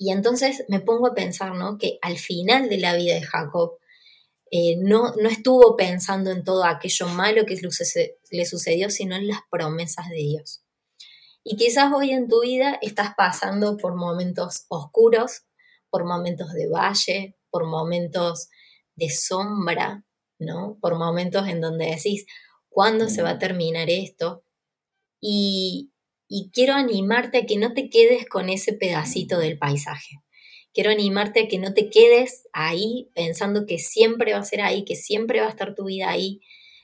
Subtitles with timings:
[0.00, 1.76] y entonces me pongo a pensar, ¿no?
[1.76, 3.76] Que al final de la vida de Jacob,
[4.50, 7.60] eh, no, no estuvo pensando en todo aquello malo que
[8.30, 10.62] le sucedió, sino en las promesas de Dios.
[11.44, 15.42] Y quizás hoy en tu vida estás pasando por momentos oscuros,
[15.90, 18.48] por momentos de valle, por momentos
[18.94, 20.06] de sombra,
[20.38, 20.78] ¿no?
[20.80, 22.24] Por momentos en donde decís,
[22.70, 24.44] ¿cuándo se va a terminar esto?
[25.20, 25.89] Y,
[26.32, 30.22] y quiero animarte a que no te quedes con ese pedacito del paisaje.
[30.72, 34.84] Quiero animarte a que no te quedes ahí pensando que siempre va a ser ahí,
[34.84, 36.40] que siempre va a estar tu vida ahí,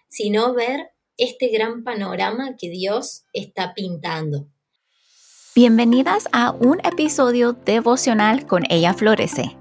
[0.09, 4.49] sino ver este gran panorama que Dios está pintando.
[5.55, 9.57] Bienvenidas a un episodio devocional con Ella Florece.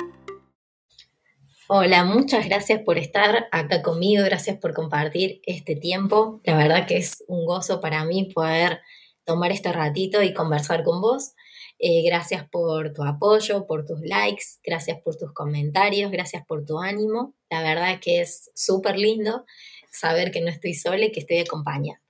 [1.67, 6.41] Hola, muchas gracias por estar acá conmigo, gracias por compartir este tiempo.
[6.43, 8.81] La verdad que es un gozo para mí poder
[9.25, 11.33] tomar este ratito y conversar con vos.
[11.77, 16.79] Eh, gracias por tu apoyo, por tus likes, gracias por tus comentarios, gracias por tu
[16.79, 17.35] ánimo.
[17.49, 19.45] La verdad que es súper lindo
[19.91, 22.01] saber que no estoy sola y que estoy acompañada.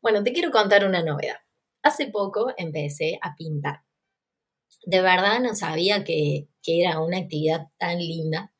[0.00, 1.38] Bueno, te quiero contar una novedad.
[1.82, 3.82] Hace poco empecé a pintar.
[4.84, 8.52] De verdad no sabía que, que era una actividad tan linda.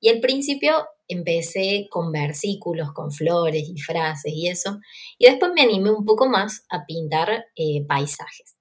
[0.00, 4.80] Y al principio empecé con versículos, con flores y frases y eso,
[5.18, 8.56] y después me animé un poco más a pintar eh, paisajes.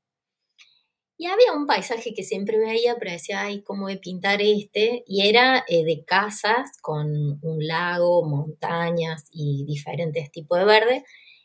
[1.17, 5.03] Y había un paisaje que siempre veía, pero decía, ay, ¿cómo voy a pintar este?
[5.07, 11.03] Y era eh, de casas con un lago, montañas y diferentes tipos de verde,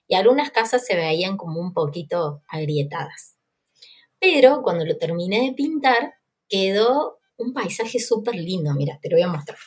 [0.09, 3.37] y algunas casas se veían como un poquito agrietadas.
[4.19, 6.15] Pero cuando lo terminé de pintar,
[6.49, 9.59] quedó un paisaje súper lindo, mira, te lo voy a mostrar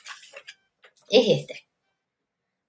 [1.12, 1.68] es este.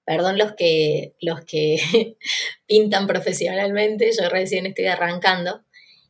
[0.04, 2.16] Perdón los que, los que
[2.66, 5.62] pintan profesionalmente, yo recién estoy arrancando.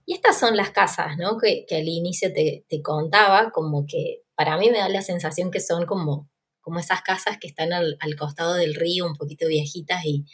[0.06, 1.38] Y estas son las casas, ¿no?
[1.38, 5.86] Que, al inicio te, contaba, como que para mí me da la sensación que son
[5.86, 6.28] como,
[6.60, 10.24] como esas casas que están al, costado del río, un poquito viejitas y,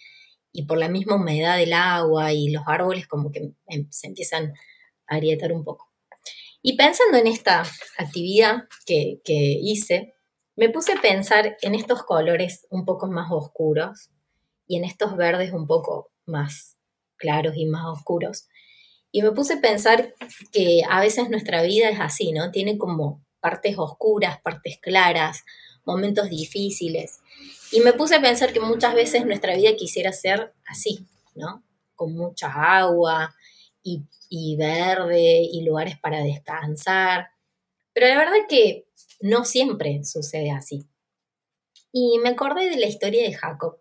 [0.67, 3.53] por la misma humedad del agua y los árboles como que
[3.91, 4.55] se empiezan
[5.07, 5.93] a agrietar un poco.
[6.63, 7.63] Y pensando en esta
[7.97, 10.18] actividad que, que hice,
[10.59, 14.11] me puse a pensar en estos colores un poco más oscuros
[14.67, 16.77] y en estos verdes un poco más
[17.17, 18.49] claros y más oscuros.
[19.13, 20.17] Y me puse a pensar
[20.53, 22.51] que a veces nuestra vida es así, ¿no?
[22.51, 25.45] Tiene como partes oscuras, partes claras,
[25.85, 27.21] momentos difíciles.
[27.71, 31.63] Y me puse a pensar que muchas veces nuestra vida quisiera ser así, ¿no?
[31.95, 33.33] Con mucha agua
[33.85, 37.29] y, verde y lugares para descansar.
[37.93, 38.88] Pero la verdad que
[39.21, 40.89] no siempre sucede así.
[41.93, 43.79] Y me acordé de la historia de Jacob,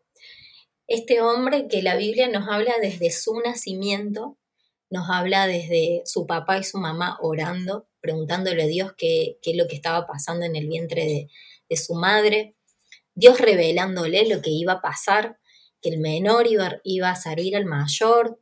[0.88, 4.38] este hombre que la Biblia nos habla desde su nacimiento,
[4.90, 9.68] nos habla desde su papá y su mamá orando, preguntándole a Dios qué, es lo
[9.68, 11.30] que estaba pasando en el vientre
[11.70, 12.56] de, su madre,
[13.14, 15.38] Dios revelándole lo que iba a pasar,
[15.82, 18.40] que el menor iba, a servir al mayor,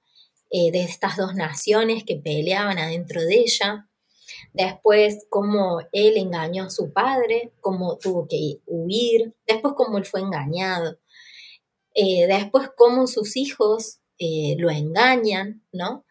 [0.51, 3.89] eh, de estas dos naciones que peleaban adentro de ella,
[4.55, 10.21] después cómo él engañó a su padre, cómo tuvo que huir, después cómo él fue
[10.21, 10.97] engañado,
[11.93, 16.05] eh, después cómo sus hijos eh, lo engañan, ¿no?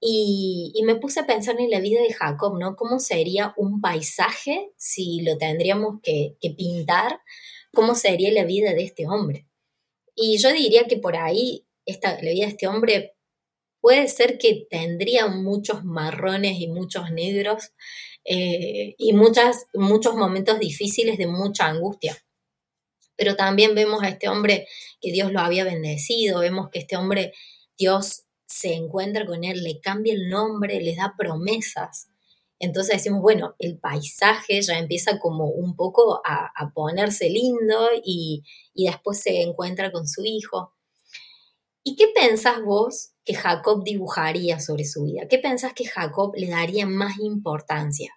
[0.00, 2.76] Y, me puse a pensar en la vida de Jacob, ¿no?
[2.76, 7.20] ¿Cómo sería un paisaje si lo tendríamos que, que pintar?
[7.72, 9.48] ¿Cómo sería la vida de este hombre?
[10.14, 13.15] Y yo diría que por ahí esta, la vida de este hombre
[13.86, 17.70] puede ser que tendría muchos marrones y muchos negros
[18.24, 22.20] eh, y muchos momentos difíciles de mucha angustia.
[23.14, 24.66] Pero también vemos a este hombre
[25.00, 27.32] que Dios lo había bendecido, vemos que este hombre,
[27.78, 32.08] Dios se encuentra con él, le cambia el nombre, le da promesas.
[32.58, 38.42] Entonces decimos, bueno, el paisaje ya empieza como un poco a, ponerse lindo y,
[38.74, 40.75] y después se encuentra con su hijo.
[41.88, 45.28] ¿Y qué pensás vos que Jacob dibujaría sobre su vida?
[45.28, 48.12] ¿Qué pensás que Jacob le daría más importancia?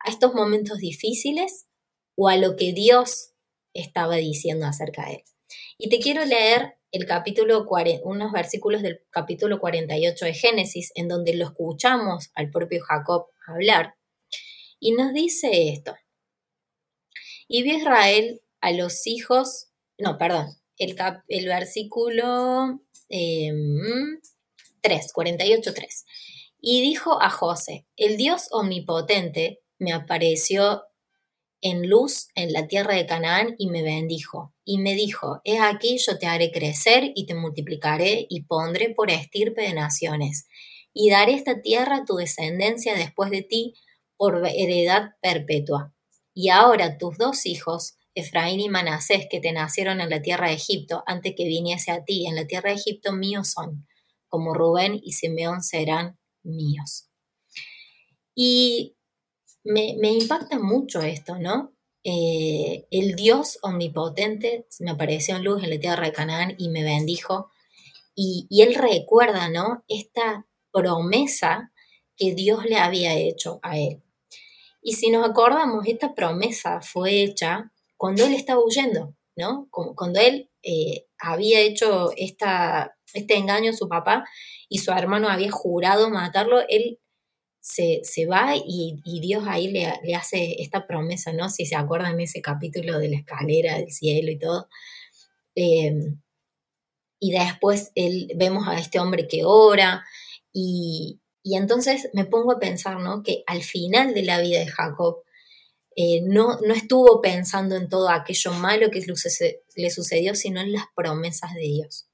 [0.00, 1.66] ¿A estos momentos difíciles
[2.14, 3.30] o a lo que Dios
[3.72, 5.22] estaba diciendo acerca de él?
[5.78, 7.66] Y te quiero leer el capítulo,
[8.04, 13.94] unos versículos del capítulo 48 de Génesis, en donde lo escuchamos al propio Jacob hablar,
[14.78, 15.96] y nos dice esto.
[17.48, 20.94] Y vio Israel a los hijos, no, perdón, el,
[21.28, 24.20] el versículo 3,
[25.12, 26.04] 48, 3.
[26.60, 30.82] Y dijo a José, el Dios omnipotente me apareció
[31.60, 34.52] en luz en la tierra de Canaán y me bendijo.
[34.64, 39.10] Y me dijo, he aquí yo te haré crecer y te multiplicaré y pondré por
[39.10, 40.46] estirpe de naciones.
[40.92, 43.74] Y daré esta tierra a tu descendencia después de ti
[44.16, 45.92] por heredad perpetua.
[46.34, 50.54] Y ahora tus dos hijos, Efraín y Manasés, que te nacieron en la tierra de
[50.54, 53.86] Egipto, antes que viniese a ti, en la tierra de Egipto míos son,
[54.28, 57.10] como Rubén y Simeón serán míos.
[58.34, 58.96] Y
[59.64, 61.74] me, impacta mucho esto, ¿no?
[62.04, 66.84] Eh, el Dios omnipotente me apareció en luz en la tierra de Canaán y me
[66.84, 67.50] bendijo.
[68.14, 69.84] Y, y él recuerda, ¿no?
[69.88, 71.70] Esta promesa
[72.16, 74.02] que Dios le había hecho a él.
[74.80, 79.68] Y si nos acordamos, esta promesa fue hecha cuando él estaba huyendo, ¿no?
[79.70, 84.24] Cuando él eh, había hecho este engaño a su papá
[84.68, 86.98] y su hermano había jurado matarlo, él
[87.60, 91.48] se, va y, Dios ahí le, hace esta promesa, ¿no?
[91.48, 94.68] Si se acuerdan ese capítulo de la escalera del cielo y todo.
[95.56, 96.14] Eh,
[97.18, 100.04] y después él, vemos a este hombre que ora
[100.52, 103.22] y, y entonces me pongo a pensar, ¿no?
[103.22, 105.22] Que al final de la vida de Jacob,
[105.98, 109.02] eh, no, no estuvo pensando en todo aquello malo que
[109.76, 112.06] le sucedió, sino en las promesas de Dios.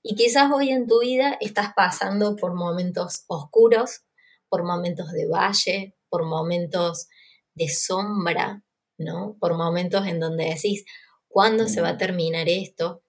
[0.00, 4.02] Y quizás hoy en tu vida estás pasando por momentos oscuros,
[4.48, 7.08] por momentos de valle, por momentos
[7.54, 8.62] de sombra,
[8.96, 9.36] ¿no?
[9.40, 10.84] Por momentos en donde decís,
[11.26, 13.02] ¿cuándo se va a terminar esto?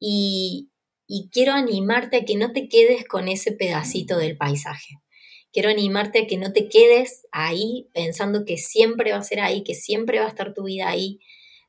[0.00, 0.72] Y,
[1.06, 4.96] y quiero animarte a que no te quedes con ese pedacito del paisaje.
[5.52, 9.64] Quiero animarte a que no te quedes ahí pensando que siempre va a ser ahí,
[9.64, 11.20] que siempre va a estar tu vida ahí,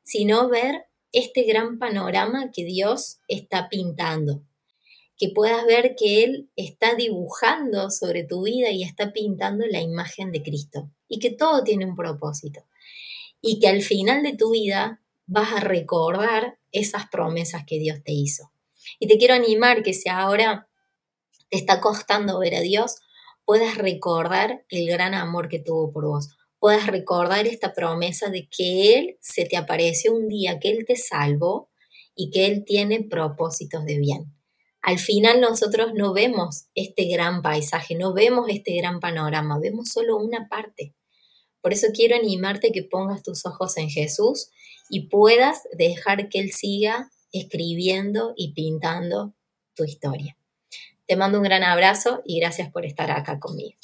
[0.04, 4.42] sino ver este gran panorama que Dios está pintando.
[5.18, 10.32] Que puedas ver que Él está dibujando sobre tu vida y está pintando la imagen
[10.32, 10.90] de Cristo.
[11.08, 12.64] Y que todo tiene un propósito.
[13.40, 18.12] Y que al final de tu vida vas a recordar esas promesas que Dios te
[18.12, 18.52] hizo.
[18.98, 20.68] Y te quiero animar que si ahora
[21.50, 22.96] te está costando ver a Dios,
[23.44, 26.28] puedas recordar el gran amor que tuvo por vos,
[26.58, 30.96] puedas recordar esta promesa de que Él se te apareció un día, que Él te
[30.96, 31.70] salvó
[32.14, 34.32] y que Él tiene propósitos de bien.
[34.80, 40.16] Al final nosotros no vemos este gran paisaje, no vemos este gran panorama, vemos solo
[40.16, 40.94] una parte.
[41.60, 44.50] Por eso quiero animarte a que pongas tus ojos en Jesús
[44.88, 49.34] y puedas dejar que Él siga escribiendo y pintando
[49.74, 50.36] tu historia.
[51.12, 53.78] Te mando un gran abrazo y gracias por estar acá conmigo.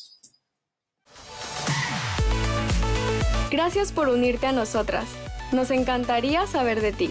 [3.51, 5.05] Gracias por unirte a nosotras.
[5.53, 7.11] Nos encantaría saber de ti.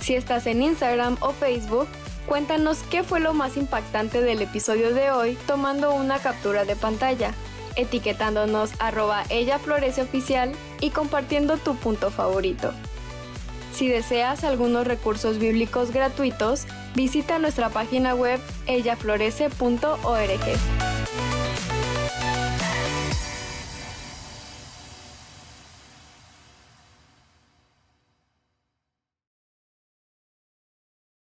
[0.00, 1.86] Si estás en Instagram o Facebook,
[2.26, 7.32] cuéntanos qué fue lo más impactante del episodio de hoy tomando una captura de pantalla,
[7.76, 10.50] etiquetándonos arroba ella florece oficial
[10.80, 12.72] y compartiendo tu punto favorito.
[13.76, 16.64] Si deseas algunos recursos bíblicos gratuitos,
[16.94, 20.75] visita nuestra página web ellaflorece.org.